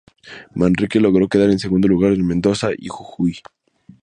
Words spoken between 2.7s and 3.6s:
y Jujuy.